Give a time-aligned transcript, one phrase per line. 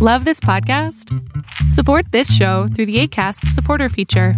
[0.00, 1.12] Love this podcast?
[1.72, 4.34] Support this show through the ACAST supporter feature.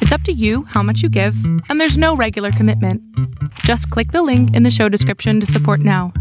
[0.00, 1.36] It's up to you how much you give,
[1.68, 3.00] and there's no regular commitment.
[3.60, 6.12] Just click the link in the show description to support now.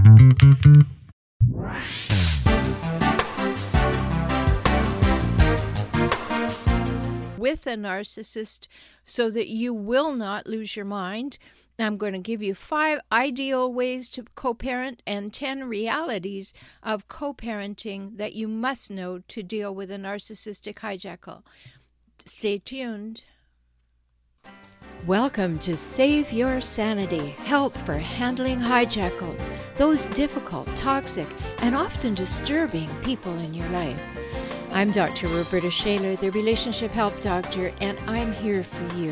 [7.39, 8.67] With a narcissist
[9.03, 11.39] so that you will not lose your mind.
[11.79, 16.53] I'm going to give you five ideal ways to co parent and 10 realities
[16.83, 21.41] of co parenting that you must know to deal with a narcissistic hijackal.
[22.25, 23.23] Stay tuned.
[25.07, 31.27] Welcome to Save Your Sanity Help for Handling Hijackals, those difficult, toxic,
[31.57, 34.01] and often disturbing people in your life.
[34.71, 35.27] I'm Dr.
[35.27, 39.11] Roberta Shaler, the Relationship Help Doctor, and I'm here for you.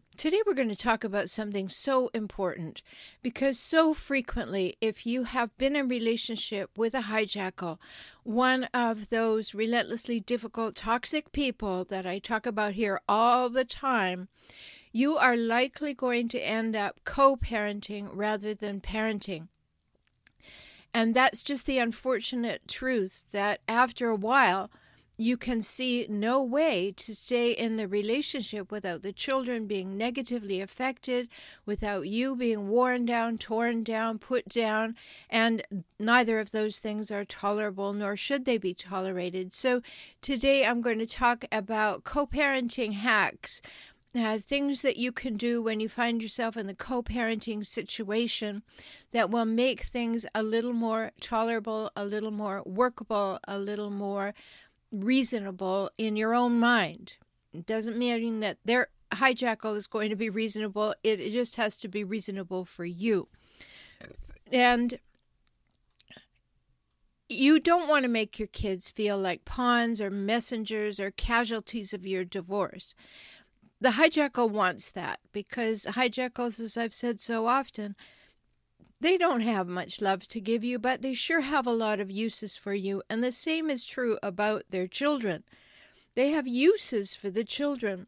[0.17, 2.83] Today we're going to talk about something so important
[3.23, 7.79] because so frequently, if you have been in relationship with a hijackal,
[8.23, 14.27] one of those relentlessly difficult, toxic people that I talk about here all the time,
[14.91, 19.47] you are likely going to end up co parenting rather than parenting.
[20.93, 24.69] And that's just the unfortunate truth that after a while,
[25.21, 30.59] you can see no way to stay in the relationship without the children being negatively
[30.61, 31.27] affected,
[31.63, 34.95] without you being worn down, torn down, put down,
[35.29, 35.61] and
[35.99, 39.53] neither of those things are tolerable, nor should they be tolerated.
[39.53, 39.81] So,
[40.21, 43.61] today I'm going to talk about co parenting hacks.
[44.13, 48.61] Uh, things that you can do when you find yourself in the co parenting situation
[49.13, 54.33] that will make things a little more tolerable, a little more workable, a little more
[54.91, 57.15] reasonable in your own mind.
[57.53, 60.95] It doesn't mean that their hijackal is going to be reasonable.
[61.03, 63.27] It, it just has to be reasonable for you.
[64.51, 64.99] And
[67.29, 72.05] you don't want to make your kids feel like pawns or messengers or casualties of
[72.05, 72.93] your divorce.
[73.79, 77.95] The hijackal wants that because hijackals, as I've said so often,
[79.01, 82.11] they don't have much love to give you, but they sure have a lot of
[82.11, 85.43] uses for you, and the same is true about their children.
[86.13, 88.05] They have uses for the children.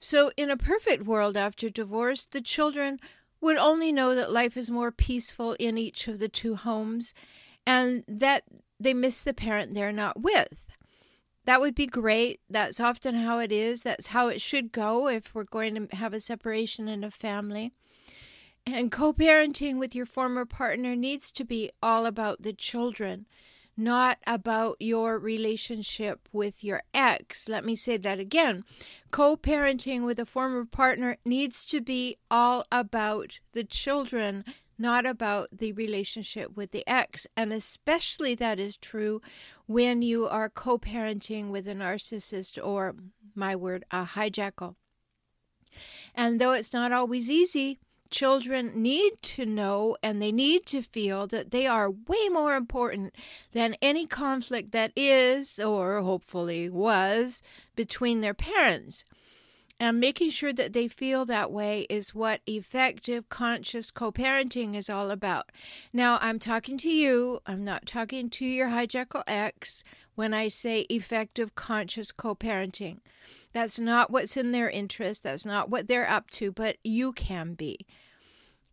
[0.00, 2.98] So, in a perfect world after divorce, the children
[3.40, 7.14] would only know that life is more peaceful in each of the two homes
[7.64, 8.42] and that
[8.80, 10.64] they miss the parent they're not with.
[11.44, 12.40] That would be great.
[12.50, 13.84] That's often how it is.
[13.84, 17.72] That's how it should go if we're going to have a separation in a family.
[18.70, 23.24] And co parenting with your former partner needs to be all about the children,
[23.78, 27.48] not about your relationship with your ex.
[27.48, 28.64] Let me say that again.
[29.10, 34.44] Co parenting with a former partner needs to be all about the children,
[34.76, 37.26] not about the relationship with the ex.
[37.38, 39.22] And especially that is true
[39.64, 42.96] when you are co parenting with a narcissist or,
[43.34, 44.74] my word, a hijackal.
[46.14, 47.78] And though it's not always easy,
[48.10, 53.14] children need to know and they need to feel that they are way more important
[53.52, 57.42] than any conflict that is, or hopefully was,
[57.76, 59.04] between their parents.
[59.80, 64.90] And making sure that they feel that way is what effective conscious co parenting is
[64.90, 65.52] all about.
[65.92, 69.84] Now, I'm talking to you, I'm not talking to your hijackal ex
[70.18, 72.98] when I say effective conscious co parenting.
[73.52, 77.54] That's not what's in their interest, that's not what they're up to, but you can
[77.54, 77.86] be.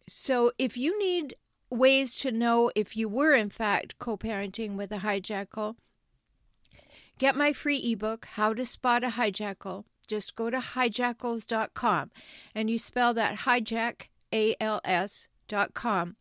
[0.10, 1.36] So, if you need
[1.70, 5.76] ways to know if you were in fact co parenting with a hijackal,
[7.20, 12.12] get my free ebook, How to Spot a Hijackal just go to hijackals.com
[12.54, 16.16] and you spell that hijack, A L S.com.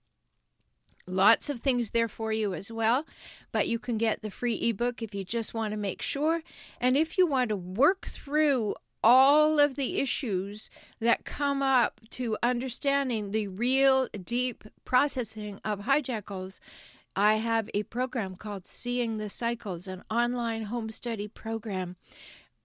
[1.07, 3.05] Lots of things there for you as well,
[3.53, 6.41] but you can get the free ebook if you just want to make sure.
[6.81, 10.71] And if you want to work through all of the issues
[11.01, 16.59] that come up to understanding the real deep processing of hijackals,
[17.15, 21.97] I have a program called Seeing the Cycles, an online home study program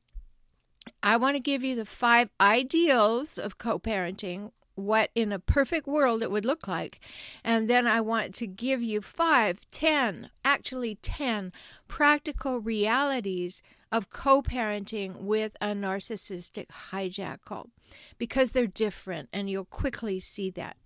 [1.02, 5.86] I want to give you the five ideals of co parenting, what in a perfect
[5.86, 7.00] world it would look like.
[7.44, 11.52] And then I want to give you five, ten, actually 10
[11.88, 17.70] practical realities of co parenting with a narcissistic hijackal
[18.18, 20.76] because they're different and you'll quickly see that.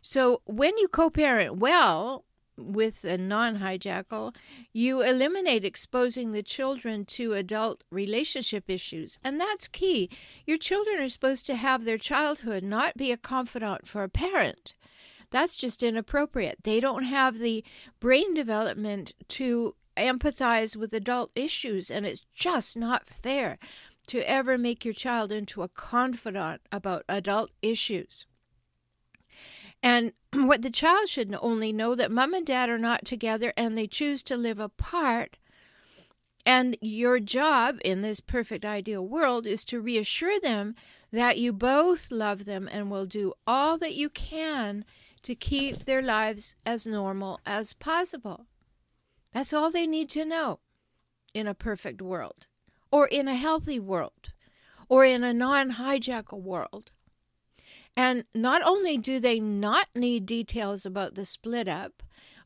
[0.00, 2.24] So, when you co parent well,
[2.56, 4.34] with a non hijackal,
[4.72, 9.18] you eliminate exposing the children to adult relationship issues.
[9.24, 10.10] And that's key.
[10.46, 14.74] Your children are supposed to have their childhood, not be a confidant for a parent.
[15.30, 16.58] That's just inappropriate.
[16.62, 17.64] They don't have the
[18.00, 23.58] brain development to empathize with adult issues, and it's just not fair
[24.08, 28.26] to ever make your child into a confidant about adult issues.
[29.82, 33.76] And what the child should only know that mom and dad are not together and
[33.76, 35.38] they choose to live apart.
[36.44, 40.74] And your job in this perfect ideal world is to reassure them
[41.12, 44.84] that you both love them and will do all that you can
[45.22, 48.46] to keep their lives as normal as possible.
[49.32, 50.60] That's all they need to know
[51.34, 52.46] in a perfect world,
[52.90, 54.32] or in a healthy world,
[54.88, 56.92] or in a non hijackal world.
[57.96, 62.02] And not only do they not need details about the split up,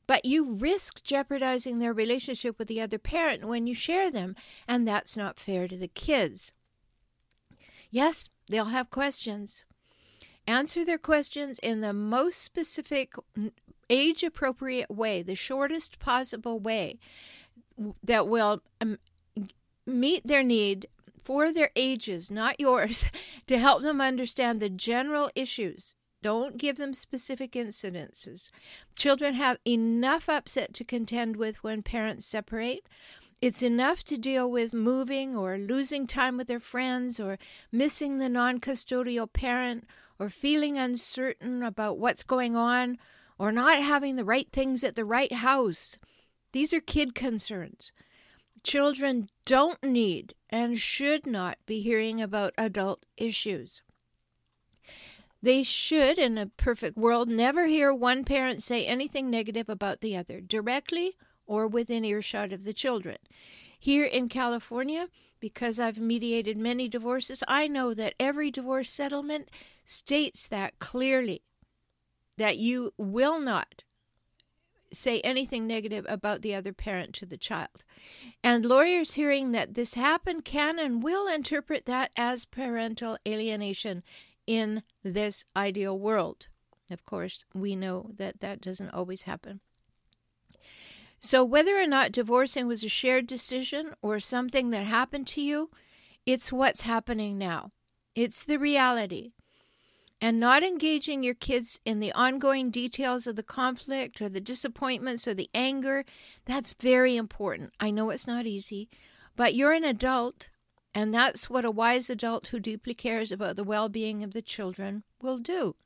[0.06, 4.36] but you risk jeopardizing their relationship with the other parent when you share them,
[4.68, 6.52] and that's not fair to the kids.
[7.90, 9.64] Yes, they'll have questions.
[10.46, 13.14] Answer their questions in the most specific,
[13.90, 16.98] age appropriate way, the shortest possible way
[18.02, 18.98] that will um,
[19.86, 20.88] meet their need
[21.22, 23.08] for their ages, not yours,
[23.46, 25.94] to help them understand the general issues.
[26.22, 28.50] Don't give them specific incidences.
[28.96, 32.88] Children have enough upset to contend with when parents separate.
[33.42, 37.38] It's enough to deal with moving or losing time with their friends or
[37.70, 39.84] missing the non custodial parent
[40.18, 42.98] or feeling uncertain about what's going on
[43.38, 45.98] or not having the right things at the right house.
[46.52, 47.92] These are kid concerns.
[48.62, 53.82] Children don't need and should not be hearing about adult issues.
[55.42, 60.16] They should, in a perfect world, never hear one parent say anything negative about the
[60.16, 61.16] other, directly
[61.46, 63.18] or within earshot of the children.
[63.78, 69.50] Here in California, because I've mediated many divorces, I know that every divorce settlement
[69.84, 71.42] states that clearly
[72.36, 73.84] that you will not
[74.92, 77.84] say anything negative about the other parent to the child.
[78.42, 84.02] And lawyers hearing that this happened can and will interpret that as parental alienation
[84.46, 86.48] in this ideal world.
[86.90, 89.60] Of course, we know that that doesn't always happen.
[91.18, 95.70] So, whether or not divorcing was a shared decision or something that happened to you,
[96.24, 97.72] it's what's happening now.
[98.14, 99.32] It's the reality
[100.20, 105.28] and not engaging your kids in the ongoing details of the conflict or the disappointments
[105.28, 106.04] or the anger,
[106.46, 107.72] that's very important.
[107.78, 108.88] I know it's not easy,
[109.36, 110.48] but you're an adult,
[110.94, 114.42] and that's what a wise adult who deeply cares about the well being of the
[114.42, 115.76] children will do.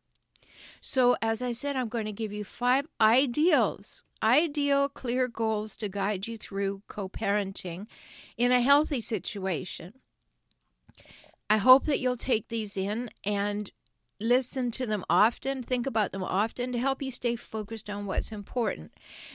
[0.80, 5.88] So, as I said, I'm going to give you five ideals, ideal, clear goals to
[5.88, 7.88] guide you through co parenting
[8.36, 9.94] in a healthy situation.
[11.48, 13.72] I hope that you'll take these in and
[14.20, 18.30] listen to them often, think about them often to help you stay focused on what's
[18.30, 18.92] important.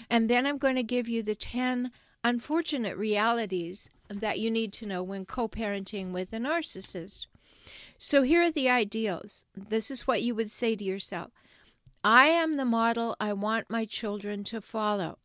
[0.10, 1.92] And then I'm going to give you the 10
[2.24, 7.26] unfortunate realities that you need to know when co parenting with a narcissist.
[7.98, 9.46] So here are the ideals.
[9.56, 11.32] This is what you would say to yourself
[12.04, 15.18] I am the model I want my children to follow.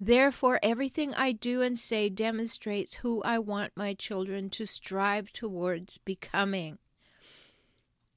[0.00, 5.98] Therefore, everything I do and say demonstrates who I want my children to strive towards
[5.98, 6.78] becoming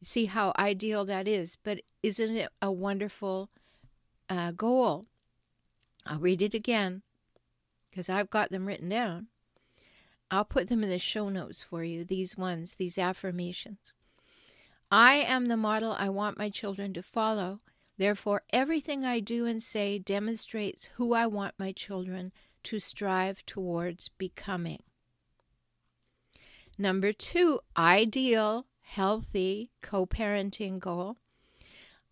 [0.01, 1.57] see how ideal that is.
[1.61, 3.49] But isn't it a wonderful
[4.29, 5.05] uh, goal?
[6.05, 7.03] I'll read it again
[7.89, 9.27] because I've got them written down.
[10.29, 13.93] I'll put them in the show notes for you, these ones, these affirmations.
[14.89, 17.59] I am the model I want my children to follow.
[17.97, 22.31] Therefore, everything I do and say demonstrates who I want my children
[22.63, 24.83] to strive towards becoming.
[26.77, 31.17] Number two, ideal healthy co parenting goal.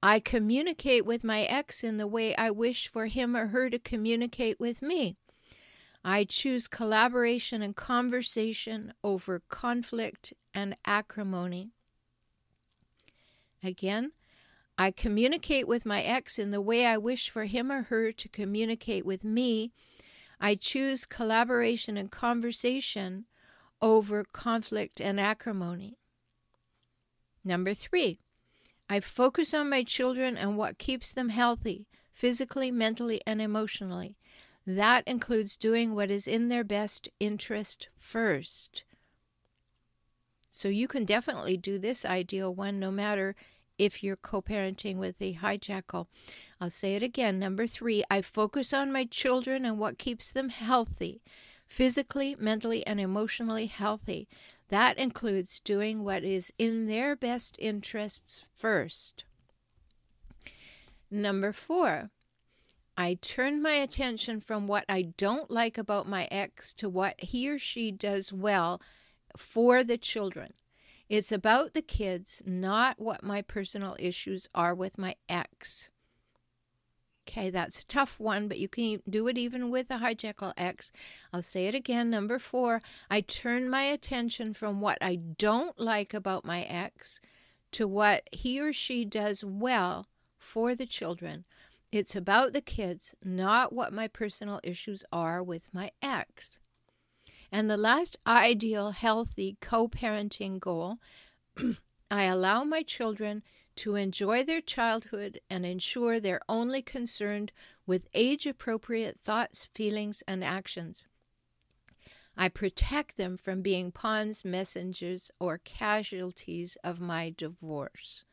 [0.01, 3.79] I communicate with my ex in the way I wish for him or her to
[3.79, 5.17] communicate with me.
[6.03, 11.71] I choose collaboration and conversation over conflict and acrimony.
[13.61, 14.13] Again,
[14.77, 18.29] I communicate with my ex in the way I wish for him or her to
[18.29, 19.73] communicate with me.
[20.39, 23.25] I choose collaboration and conversation
[23.81, 25.97] over conflict and acrimony.
[27.43, 28.19] Number three,
[28.89, 34.17] I focus on my children and what keeps them healthy, physically, mentally, and emotionally.
[34.65, 38.83] That includes doing what is in their best interest first.
[40.51, 43.35] So you can definitely do this ideal one no matter
[43.77, 46.07] if you're co parenting with a hijackal.
[46.59, 47.39] I'll say it again.
[47.39, 51.21] Number three, I focus on my children and what keeps them healthy,
[51.67, 54.27] physically, mentally, and emotionally healthy.
[54.69, 59.25] That includes doing what is in their best interests first.
[61.11, 62.11] Number four,
[62.95, 67.49] I turn my attention from what I don't like about my ex to what he
[67.49, 68.81] or she does well
[69.35, 70.53] for the children.
[71.07, 75.89] It's about the kids, not what my personal issues are with my ex.
[77.29, 80.91] Okay, that's a tough one, but you can do it even with a hijackal ex.
[81.31, 82.09] I'll say it again.
[82.09, 87.21] Number four, I turn my attention from what I don't like about my ex
[87.73, 90.07] to what he or she does well
[90.39, 91.45] for the children.
[91.91, 96.57] It's about the kids, not what my personal issues are with my ex.
[97.51, 100.97] And the last ideal, healthy co parenting goal
[102.11, 103.43] I allow my children
[103.77, 107.51] to enjoy their childhood and ensure they're only concerned
[107.85, 111.05] with age appropriate thoughts, feelings, and actions.
[112.35, 118.23] I protect them from being pawns, messengers, or casualties of my divorce.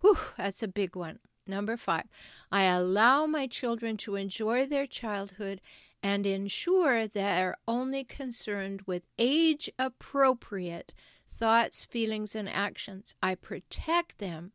[0.00, 1.18] Whew, that's a big one.
[1.46, 2.04] Number five,
[2.52, 5.60] I allow my children to enjoy their childhood
[6.02, 10.92] and ensure they're only concerned with age appropriate
[11.40, 13.14] thoughts, feelings, and actions.
[13.22, 14.52] I protect them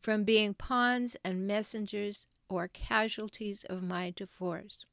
[0.00, 4.84] from being pawns and messengers or casualties of my divorce.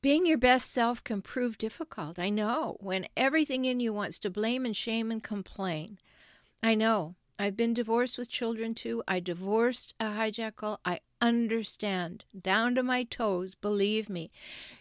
[0.00, 2.18] Being your best self can prove difficult.
[2.18, 5.98] I know when everything in you wants to blame and shame and complain.
[6.62, 7.16] I know.
[7.40, 9.02] I've been divorced with children too.
[9.06, 10.78] I divorced a hijackal.
[10.84, 14.30] I understand down to my toes, believe me.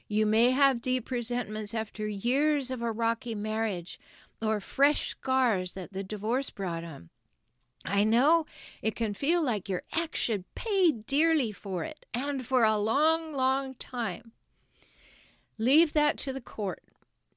[0.08, 4.00] You may have deep resentments after years of a rocky marriage
[4.42, 7.10] or fresh scars that the divorce brought on.
[7.86, 8.46] I know
[8.82, 13.34] it can feel like your ex should pay dearly for it and for a long,
[13.34, 14.34] long time.
[15.58, 16.84] Leave that to the court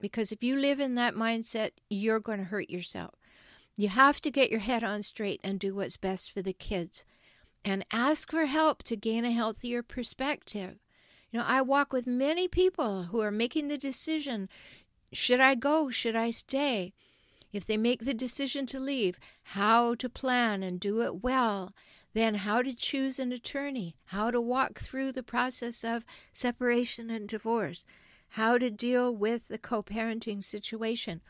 [0.00, 3.14] because if you live in that mindset, you're going to hurt yourself.
[3.76, 7.04] You have to get your head on straight and do what's best for the kids
[7.64, 10.76] and ask for help to gain a healthier perspective.
[11.30, 14.48] You know, I walk with many people who are making the decision
[15.12, 15.90] should I go?
[15.90, 16.92] Should I stay?
[17.52, 21.74] If they make the decision to leave, how to plan and do it well.
[22.12, 27.28] Then, how to choose an attorney, how to walk through the process of separation and
[27.28, 27.84] divorce,
[28.30, 31.20] how to deal with the co parenting situation.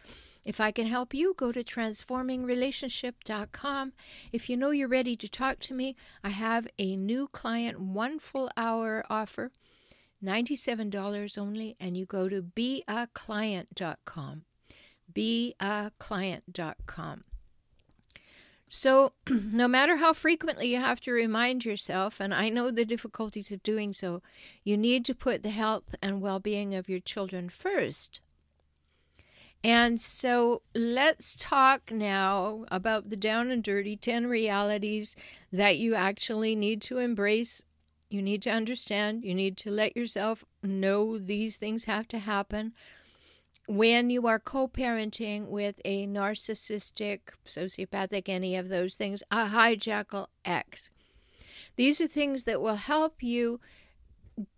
[0.45, 3.93] If I can help you, go to transformingrelationship.com.
[4.33, 8.19] If you know you're ready to talk to me, I have a new client one
[8.19, 9.53] full hour offer,
[10.25, 14.45] $97 only, and you go to beaclient.com
[15.15, 17.25] beaclient.com.
[18.73, 23.51] So, no matter how frequently you have to remind yourself, and I know the difficulties
[23.51, 24.23] of doing so,
[24.63, 28.21] you need to put the health and well being of your children first.
[29.63, 35.17] And so, let's talk now about the down and dirty 10 realities
[35.53, 37.65] that you actually need to embrace.
[38.11, 39.25] You need to understand.
[39.25, 42.75] You need to let yourself know these things have to happen
[43.69, 50.27] when you are co parenting with a narcissistic, sociopathic, any of those things, a hijackal
[50.45, 50.91] ex.
[51.77, 53.61] These are things that will help you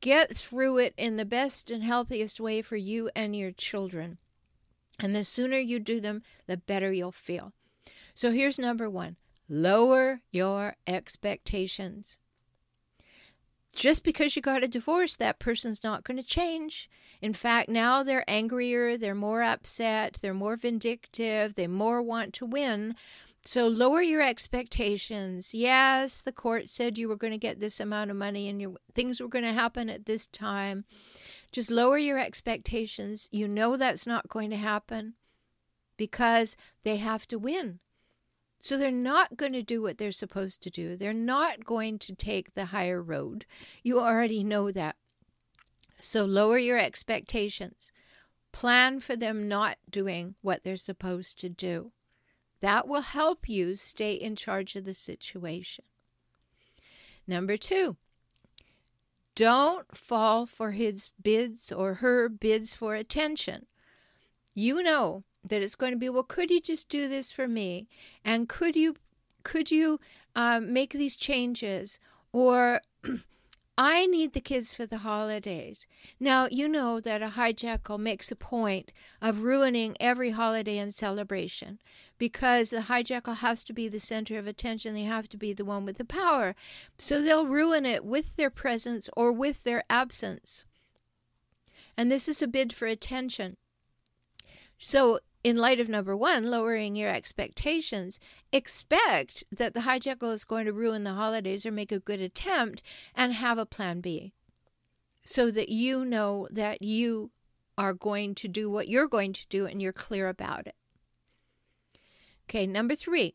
[0.00, 4.16] get through it in the best and healthiest way for you and your children.
[4.98, 7.52] And the sooner you do them, the better you'll feel.
[8.14, 9.16] So here's number one
[9.46, 12.16] lower your expectations.
[13.74, 16.90] Just because you got a divorce, that person's not going to change.
[17.22, 22.46] In fact, now they're angrier, they're more upset, they're more vindictive, they more want to
[22.46, 22.94] win.
[23.44, 25.52] So lower your expectations.
[25.52, 28.74] Yes, the court said you were going to get this amount of money and your
[28.94, 30.84] things were going to happen at this time.
[31.50, 33.28] Just lower your expectations.
[33.32, 35.14] You know that's not going to happen
[35.96, 37.80] because they have to win.
[38.62, 40.96] So they're not going to do what they're supposed to do.
[40.96, 43.44] They're not going to take the higher road.
[43.82, 44.94] You already know that.
[45.98, 47.90] So lower your expectations.
[48.52, 51.90] Plan for them not doing what they're supposed to do.
[52.60, 55.84] That will help you stay in charge of the situation.
[57.26, 57.96] Number two,
[59.34, 63.66] don't fall for his bids or her bids for attention.
[64.54, 67.88] You know that it's going to be, well, could you just do this for me?
[68.24, 68.96] And could you
[69.42, 69.98] could you
[70.36, 71.98] uh, make these changes?
[72.32, 72.80] Or
[73.78, 75.86] I need the kids for the holidays.
[76.20, 81.80] Now, you know that a hijackal makes a point of ruining every holiday and celebration
[82.18, 84.94] because the hijackal has to be the center of attention.
[84.94, 86.54] They have to be the one with the power.
[86.98, 90.64] So they'll ruin it with their presence or with their absence.
[91.96, 93.56] And this is a bid for attention.
[94.78, 98.20] So in light of number one, lowering your expectations,
[98.52, 102.82] expect that the hijackal is going to ruin the holidays or make a good attempt
[103.14, 104.32] and have a plan B
[105.24, 107.30] so that you know that you
[107.78, 110.74] are going to do what you're going to do and you're clear about it.
[112.48, 113.32] Okay, number three,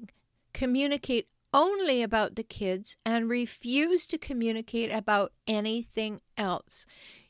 [0.53, 6.85] communicate only about the kids and refuse to communicate about anything else.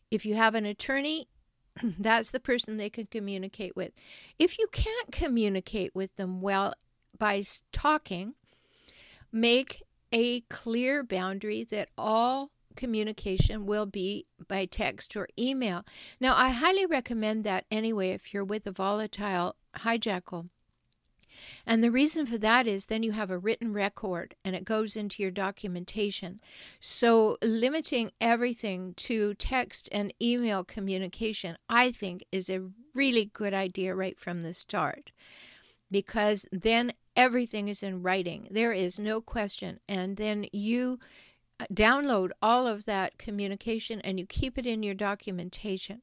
[0.09, 1.27] If you have an attorney,
[1.99, 3.91] That's the person they can communicate with.
[4.39, 6.73] If you can't communicate with them well
[7.17, 8.35] by talking,
[9.31, 15.83] make a clear boundary that all communication will be by text or email.
[16.19, 20.49] Now, I highly recommend that anyway if you're with a volatile hijackal
[21.65, 24.95] and the reason for that is then you have a written record and it goes
[24.95, 26.39] into your documentation.
[26.79, 33.95] So limiting everything to text and email communication, I think, is a really good idea
[33.95, 35.11] right from the start
[35.91, 38.47] because then everything is in writing.
[38.51, 39.79] There is no question.
[39.87, 40.99] And then you
[41.59, 46.01] uh, download all of that communication and you keep it in your documentation.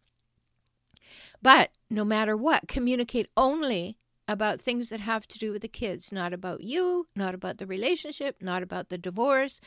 [1.41, 6.11] But no matter what, communicate only about things that have to do with the kids,
[6.11, 9.61] not about you, not about the relationship, not about the divorce,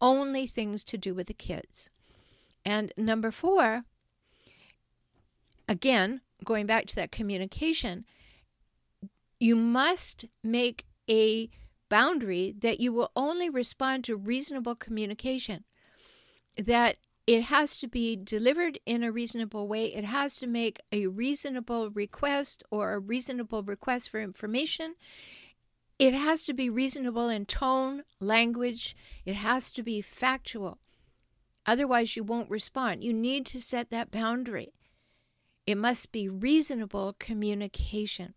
[0.00, 1.90] only things to do with the kids.
[2.64, 3.82] And number four,
[5.68, 8.04] again, going back to that communication,
[9.38, 11.50] you must make a
[11.88, 15.64] boundary that you will only respond to reasonable communication.
[16.56, 16.96] That
[17.28, 19.94] it has to be delivered in a reasonable way.
[19.94, 24.94] It has to make a reasonable request or a reasonable request for information.
[25.98, 28.96] It has to be reasonable in tone, language.
[29.26, 30.78] It has to be factual.
[31.66, 33.04] Otherwise, you won't respond.
[33.04, 34.72] You need to set that boundary.
[35.66, 38.32] It must be reasonable communication.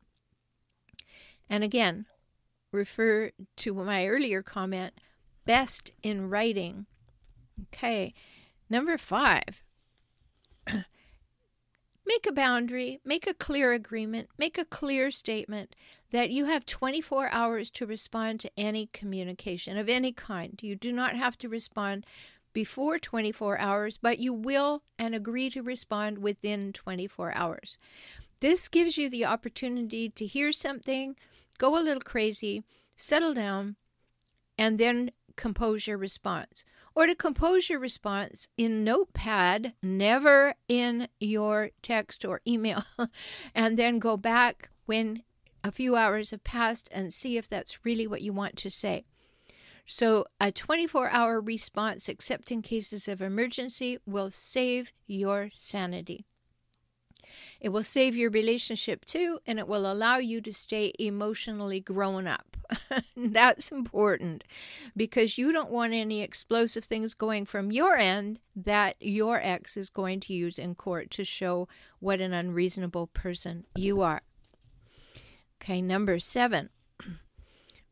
[1.49, 2.08] And again,
[2.73, 4.95] refer to my earlier comment
[5.45, 6.88] best in writing.
[7.73, 8.13] Okay.
[8.71, 9.63] Number five,
[12.05, 15.75] make a boundary, make a clear agreement, make a clear statement
[16.12, 20.57] that you have 24 hours to respond to any communication of any kind.
[20.63, 22.05] You do not have to respond
[22.53, 27.77] before 24 hours, but you will and agree to respond within 24 hours.
[28.39, 31.17] This gives you the opportunity to hear something,
[31.57, 32.63] go a little crazy,
[32.95, 33.75] settle down,
[34.57, 36.63] and then compose your response
[36.95, 42.84] or to compose your response in Notepad, never in your text or email,
[43.56, 45.23] and then go back when
[45.63, 49.06] a few hours have passed and see if that's really what you want to say.
[49.86, 56.25] So, a 24 hour response, except in cases of emergency, will save your sanity.
[57.62, 62.26] It will save your relationship too, and it will allow you to stay emotionally grown
[62.26, 62.58] up.
[63.15, 64.43] That's important
[64.97, 69.91] because you don't want any explosive things going from your end that your ex is
[69.91, 71.67] going to use in court to show
[72.00, 74.24] what an unreasonable person you are.
[75.62, 76.69] Okay, number seven.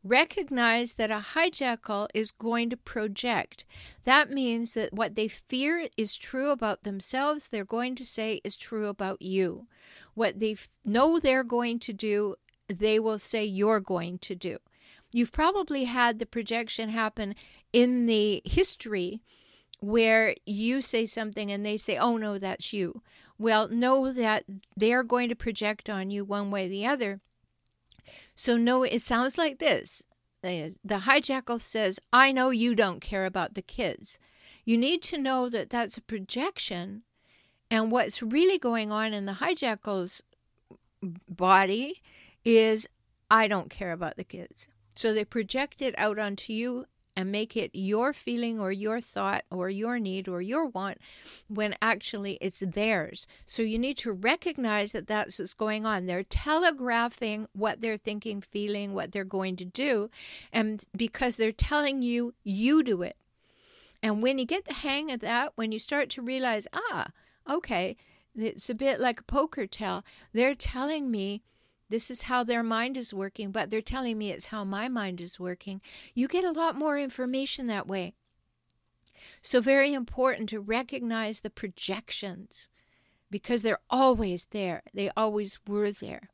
[0.02, 3.66] Recognize that a hijackal is going to project.
[4.04, 8.56] That means that what they fear is true about themselves, they're going to say is
[8.56, 9.66] true about you.
[10.14, 12.36] What they know they're going to do,
[12.68, 14.58] they will say you're going to do.
[15.12, 17.34] You've probably had the projection happen
[17.72, 19.20] in the history
[19.80, 23.02] where you say something and they say, oh no, that's you.
[23.38, 24.44] Well, know that
[24.76, 27.20] they're going to project on you one way or the other
[28.40, 30.02] so, no, it sounds like this
[30.40, 34.18] the hijackal says, I know you don't care about the kids.
[34.64, 37.02] You need to know that that's a projection,
[37.70, 40.22] and what's really going on in the hijackal's
[41.02, 42.00] body
[42.42, 42.86] is,
[43.30, 44.68] I don't care about the kids.
[44.94, 49.44] So they project it out onto you and make it your feeling or your thought
[49.50, 50.98] or your need or your want
[51.48, 53.26] when actually it's theirs.
[53.46, 56.06] So you need to recognize that that's what's going on.
[56.06, 60.10] They're telegraphing what they're thinking, feeling, what they're going to do.
[60.52, 63.16] And because they're telling you, you do it.
[64.02, 67.08] And when you get the hang of that, when you start to realize, ah,
[67.48, 67.96] okay,
[68.34, 71.42] it's a bit like a poker tell, they're telling me
[71.90, 75.20] This is how their mind is working, but they're telling me it's how my mind
[75.20, 75.80] is working.
[76.14, 78.14] You get a lot more information that way.
[79.42, 82.68] So, very important to recognize the projections
[83.30, 84.82] because they're always there.
[84.94, 86.30] They always were there.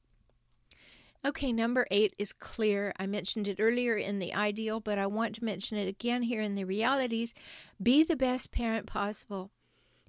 [1.25, 2.93] Okay, number eight is clear.
[2.99, 6.41] I mentioned it earlier in the ideal, but I want to mention it again here
[6.41, 7.35] in the realities.
[7.83, 9.51] Be the best parent possible.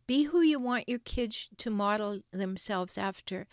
[0.05, 3.47] Be who you want your kids to model themselves after.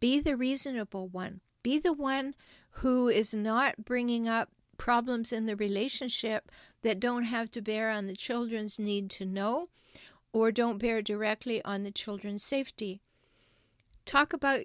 [0.00, 1.40] Be the reasonable one.
[1.62, 2.34] Be the one
[2.70, 6.50] who is not bringing up problems in the relationship
[6.82, 9.68] that don't have to bear on the children's need to know
[10.32, 13.00] or don't bear directly on the children's safety.
[14.04, 14.60] Talk about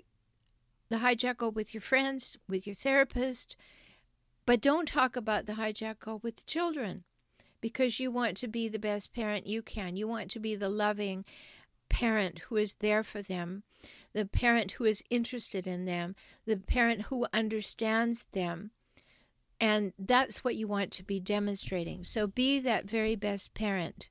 [0.89, 3.55] the hijackal with your friends, with your therapist,
[4.45, 7.05] but don't talk about the hijackal with the children
[7.61, 9.95] because you want to be the best parent you can.
[9.95, 11.23] You want to be the loving
[11.91, 13.63] parent who is there for them,
[14.13, 18.71] the parent who is interested in them, the parent who understands them.
[19.59, 22.05] And that's what you want to be demonstrating.
[22.05, 24.09] So be that very best parent.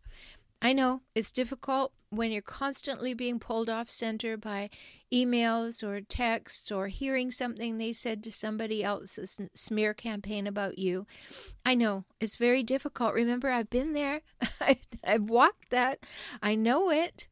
[0.63, 4.69] I know it's difficult when you're constantly being pulled off center by
[5.13, 11.07] emails or texts or hearing something they said to somebody else's smear campaign about you.
[11.65, 13.15] I know it's very difficult.
[13.15, 14.21] Remember, I've been there,
[15.05, 16.01] I've walked that,
[16.43, 17.27] I know it.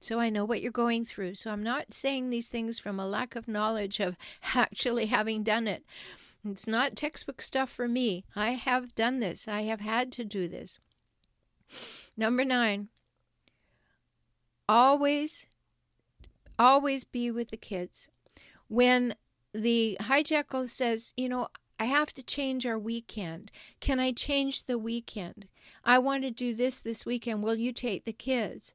[0.00, 1.34] So I know what you're going through.
[1.34, 4.16] So I'm not saying these things from a lack of knowledge of
[4.54, 5.84] actually having done it.
[6.44, 8.24] It's not textbook stuff for me.
[8.34, 10.78] I have done this, I have had to do this.
[12.16, 12.88] Number nine,
[14.68, 15.46] always,
[16.58, 18.08] always be with the kids.
[18.68, 19.14] When
[19.52, 23.50] the hijackal says, you know, I have to change our weekend.
[23.80, 25.46] Can I change the weekend?
[25.84, 27.42] I want to do this this weekend.
[27.42, 28.74] Will you take the kids?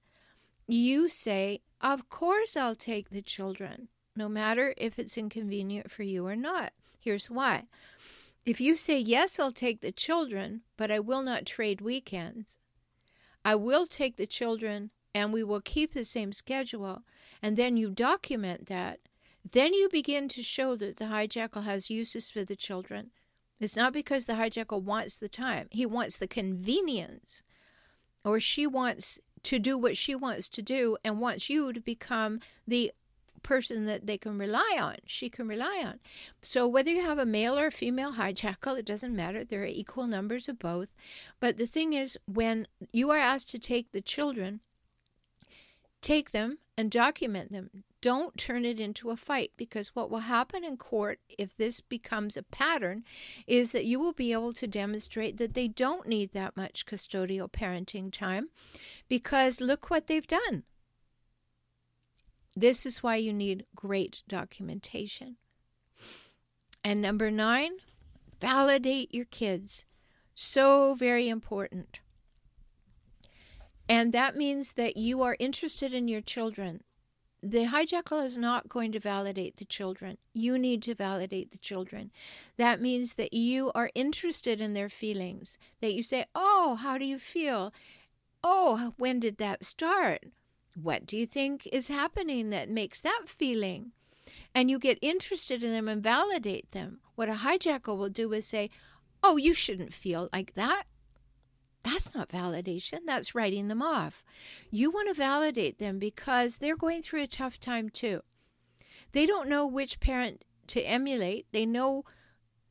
[0.67, 6.25] You say, Of course I'll take the children, no matter if it's inconvenient for you
[6.25, 6.73] or not.
[6.99, 7.65] Here's why.
[8.45, 12.57] If you say, Yes, I'll take the children, but I will not trade weekends,
[13.43, 17.03] I will take the children and we will keep the same schedule,
[17.41, 18.99] and then you document that,
[19.49, 23.11] then you begin to show that the hijackal has uses for the children.
[23.59, 27.43] It's not because the hijackal wants the time, he wants the convenience,
[28.25, 32.39] or she wants to do what she wants to do and wants you to become
[32.67, 32.91] the
[33.43, 35.99] person that they can rely on, she can rely on.
[36.41, 39.43] So whether you have a male or a female hijackal, it doesn't matter.
[39.43, 40.89] There are equal numbers of both.
[41.39, 44.61] But the thing is, when you are asked to take the children,
[46.01, 47.83] take them and document them.
[48.05, 52.37] Don't turn it into a fight because what will happen in court if this becomes
[52.37, 53.03] a pattern
[53.47, 57.51] is that you will be able to demonstrate that they don't need that much custodial
[57.51, 58.49] parenting time
[59.09, 60.65] because look what they've done.
[62.55, 65.37] This is why you need great documentation.
[66.83, 67.71] And number nine,
[68.39, 69.83] validate your kids.
[70.35, 72.01] So very important.
[73.89, 76.83] And that means that you are interested in your children.
[77.47, 80.17] The hijackal is not going to validate the children.
[80.33, 82.11] You need to validate the children.
[82.57, 87.05] That means that you are interested in their feelings, that you say, Oh, how do
[87.05, 87.71] you feel?
[88.43, 90.23] Oh, when did that start?
[90.73, 93.91] What do you think is happening that makes that feeling?
[94.55, 96.99] And you get interested in them and validate them.
[97.13, 98.71] What a hijackal will do is say,
[99.21, 100.85] Oh, you shouldn't feel like that.
[101.85, 104.25] That's not validation, that's writing them off.
[104.71, 108.21] You want to validate them because they're going through a tough time too.
[109.13, 112.03] They don't know which parent to emulate, they know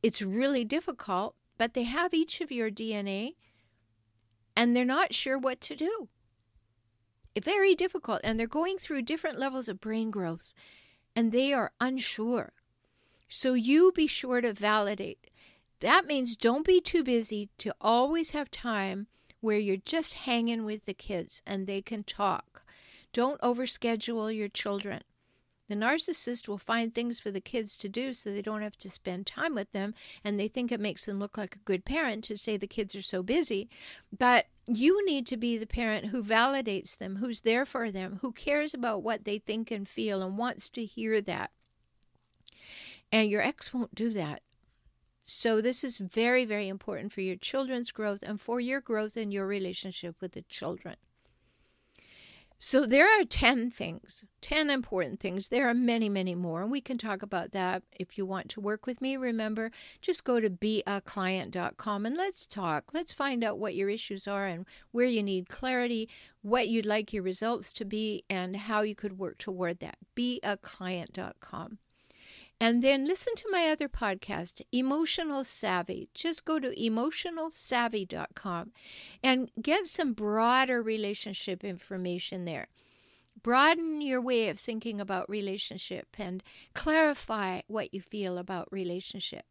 [0.03, 3.35] it's really difficult, but they have each of your DNA
[4.55, 6.09] and they're not sure what to do
[7.43, 10.53] very difficult and they're going through different levels of brain growth
[11.15, 12.53] and they are unsure.
[13.27, 15.24] So you be sure to validate.
[15.81, 19.07] That means don't be too busy to always have time
[19.41, 22.63] where you're just hanging with the kids and they can talk.
[23.13, 25.01] Don't overschedule your children.
[25.67, 28.89] The narcissist will find things for the kids to do so they don't have to
[28.89, 32.23] spend time with them, and they think it makes them look like a good parent
[32.25, 33.67] to say the kids are so busy.
[34.15, 38.31] But you need to be the parent who validates them, who's there for them, who
[38.31, 41.51] cares about what they think and feel and wants to hear that.
[43.11, 44.43] And your ex won't do that.
[45.25, 49.31] So, this is very, very important for your children's growth and for your growth in
[49.31, 50.97] your relationship with the children.
[52.57, 55.49] So there are 10 things, 10 important things.
[55.49, 56.61] There are many, many more.
[56.61, 59.17] And we can talk about that if you want to work with me.
[59.17, 62.85] Remember, just go to beaclient.com and let's talk.
[62.93, 66.09] Let's find out what your issues are and where you need clarity,
[66.41, 69.97] what you'd like your results to be, and how you could work toward that.
[70.15, 71.77] Beaclient.com.
[72.59, 76.07] And then listen to my other podcast, Emotional Savvy.
[76.13, 78.71] Just go to emotionalsavvy.com
[79.21, 82.67] and get some broader relationship information there.
[83.41, 86.41] Broaden your way of thinking about relationship and
[86.73, 89.43] clarify what you feel about relationship.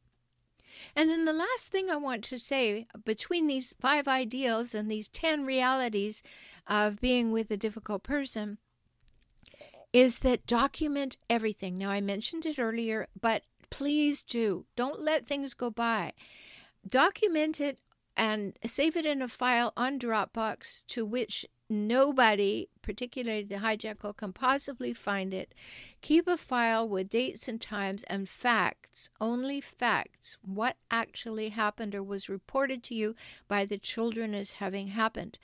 [0.97, 5.09] And then the last thing I want to say between these five ideals and these
[5.09, 6.23] 10 realities
[6.67, 8.59] of being with a difficult person
[9.95, 11.79] is that document everything.
[11.79, 14.67] Now, I mentioned it earlier, but please do.
[14.75, 16.13] Don't let things go by.
[16.87, 17.81] Document it
[18.17, 24.33] and save it in a file on Dropbox to which nobody, particularly the hijackal, can
[24.33, 25.55] possibly find it.
[26.03, 32.03] Keep a file with dates and times and facts, only facts, what actually happened or
[32.03, 33.15] was reported to you
[33.47, 35.39] by the children as having happened.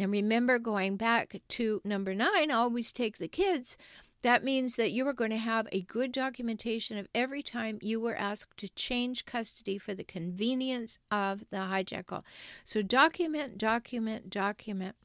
[0.00, 3.76] And remember, going back to number nine, always take the kids.
[4.22, 8.00] That means that you are going to have a good documentation of every time you
[8.00, 12.22] were asked to change custody for the convenience of the hijackal.
[12.64, 14.96] So document, document, document.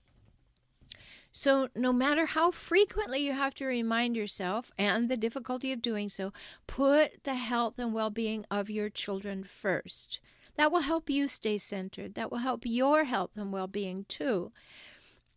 [1.34, 6.08] So, no matter how frequently you have to remind yourself and the difficulty of doing
[6.08, 6.32] so,
[6.68, 10.22] put the health and well being of your children first.
[10.56, 12.16] That will help you stay centered.
[12.16, 14.52] That will help your health and well being too.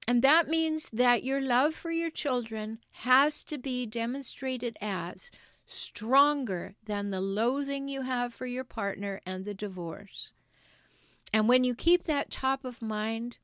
[0.07, 5.31] And that means that your love for your children has to be demonstrated as
[5.67, 10.33] stronger than the loathing you have for your partner and the divorce.
[11.33, 13.39] And when you keep that top of mind,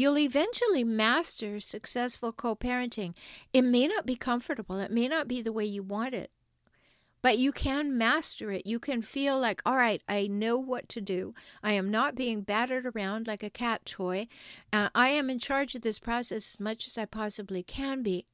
[0.00, 3.14] You'll eventually master successful co parenting.
[3.52, 6.30] It may not be comfortable, it may not be the way you want it,
[7.22, 8.66] but you can master it.
[8.66, 11.34] You can feel like, all right, I know what to do.
[11.62, 14.28] I am not being battered around like a cat toy.
[14.72, 18.26] Uh, I am in charge of this process as much as I possibly can be.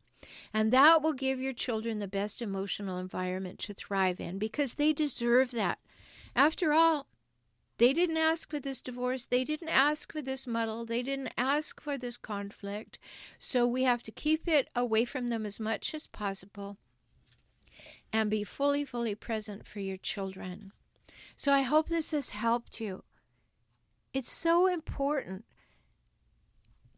[0.52, 4.92] And that will give your children the best emotional environment to thrive in because they
[4.92, 5.78] deserve that.
[6.34, 7.06] After all,
[7.78, 9.26] they didn't ask for this divorce.
[9.26, 10.86] They didn't ask for this muddle.
[10.86, 12.98] They didn't ask for this conflict.
[13.38, 16.78] So we have to keep it away from them as much as possible
[18.12, 20.72] and be fully, fully present for your children.
[21.36, 23.04] So I hope this has helped you.
[24.12, 25.44] It's so important.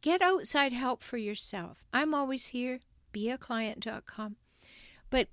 [0.01, 1.83] Get outside help for yourself.
[1.93, 2.81] I'm always here,
[3.13, 4.37] beaclient.com.
[5.11, 5.29] But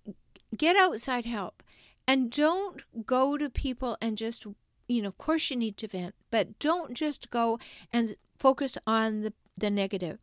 [0.58, 1.62] get outside help.
[2.08, 4.46] And don't go to people and just
[4.88, 7.60] you know, of course you need to vent, but don't just go
[7.92, 10.20] and focus on the, the negative.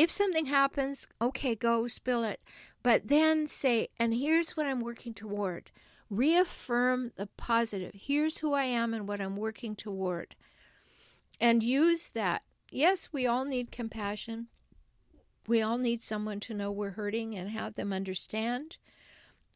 [0.00, 2.40] If something happens, okay, go spill it.
[2.82, 5.70] But then say, and here's what I'm working toward.
[6.08, 7.92] Reaffirm the positive.
[7.94, 10.36] Here's who I am and what I'm working toward.
[11.38, 12.44] And use that.
[12.70, 14.46] Yes, we all need compassion.
[15.46, 18.78] We all need someone to know we're hurting and have them understand.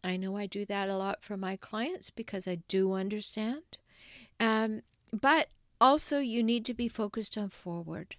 [0.04, 3.78] I know I do that a lot for my clients because I do understand.
[4.38, 5.48] Um, but
[5.80, 8.16] also, you need to be focused on forward.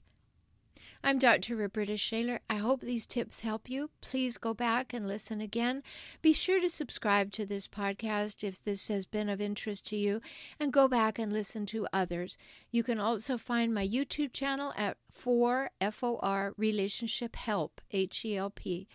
[1.07, 1.55] I'm Dr.
[1.55, 2.39] Roberta Shaler.
[2.49, 3.91] I hope these tips help you.
[4.01, 5.83] Please go back and listen again.
[6.23, 10.19] Be sure to subscribe to this podcast if this has been of interest to you,
[10.59, 12.39] and go back and listen to others.
[12.71, 18.49] You can also find my YouTube channel at 4 FOR Relationship Help, H E L
[18.49, 18.87] P.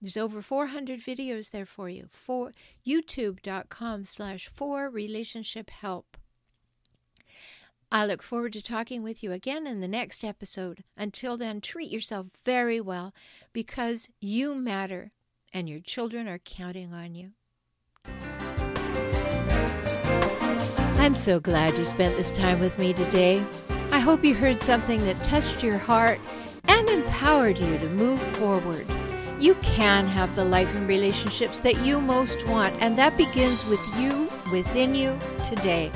[0.00, 2.08] There's over 400 videos there for you.
[2.10, 2.52] For
[2.86, 6.16] youtube.com slash 4 relationship help.
[7.94, 10.82] I look forward to talking with you again in the next episode.
[10.96, 13.14] Until then, treat yourself very well
[13.52, 15.12] because you matter
[15.52, 17.30] and your children are counting on you.
[20.98, 23.44] I'm so glad you spent this time with me today.
[23.92, 26.18] I hope you heard something that touched your heart
[26.64, 28.88] and empowered you to move forward.
[29.38, 33.80] You can have the life and relationships that you most want, and that begins with
[33.96, 35.16] you within you
[35.48, 35.92] today.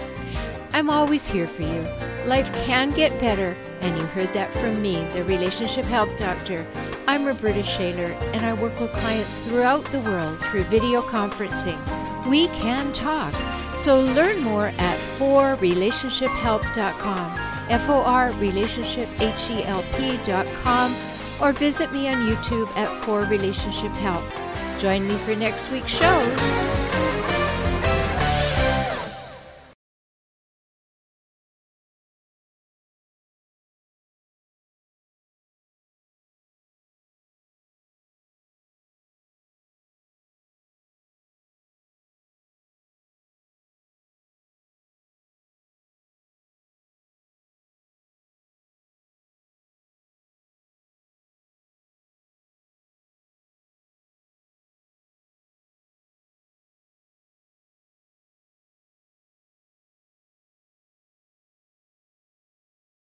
[0.73, 1.81] I'm always here for you.
[2.27, 6.67] Life can get better, and you heard that from me, the Relationship Help Doctor.
[7.07, 11.79] I'm Roberta Shaler, and I work with clients throughout the world through video conferencing.
[12.27, 13.33] We can talk.
[13.77, 17.33] So learn more at forrelationshiphelp.com,
[17.71, 20.95] F-O-R relationship, H-E-L-P.com,
[21.41, 24.25] or visit me on YouTube at For Relationship Help.
[24.81, 26.78] Join me for next week's show.